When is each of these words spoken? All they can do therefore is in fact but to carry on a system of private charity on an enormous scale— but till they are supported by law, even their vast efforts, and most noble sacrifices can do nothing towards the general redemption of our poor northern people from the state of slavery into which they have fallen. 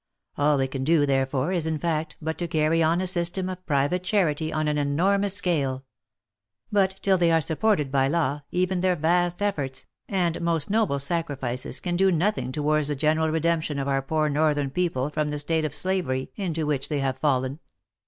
All 0.35 0.57
they 0.57 0.67
can 0.67 0.83
do 0.83 1.05
therefore 1.05 1.51
is 1.51 1.67
in 1.67 1.77
fact 1.77 2.17
but 2.19 2.35
to 2.39 2.47
carry 2.47 2.81
on 2.81 3.01
a 3.01 3.05
system 3.05 3.47
of 3.49 3.63
private 3.67 4.01
charity 4.01 4.51
on 4.51 4.67
an 4.67 4.79
enormous 4.79 5.35
scale— 5.35 5.85
but 6.71 6.97
till 7.03 7.19
they 7.19 7.31
are 7.31 7.39
supported 7.39 7.91
by 7.91 8.07
law, 8.07 8.41
even 8.49 8.79
their 8.81 8.95
vast 8.95 9.43
efforts, 9.43 9.85
and 10.09 10.41
most 10.41 10.71
noble 10.71 10.97
sacrifices 10.97 11.79
can 11.79 11.95
do 11.97 12.11
nothing 12.11 12.51
towards 12.51 12.87
the 12.87 12.95
general 12.95 13.29
redemption 13.29 13.77
of 13.77 13.87
our 13.87 14.01
poor 14.01 14.27
northern 14.27 14.71
people 14.71 15.11
from 15.11 15.29
the 15.29 15.37
state 15.37 15.65
of 15.65 15.71
slavery 15.75 16.31
into 16.35 16.65
which 16.65 16.89
they 16.89 16.97
have 16.97 17.19
fallen. 17.19 17.59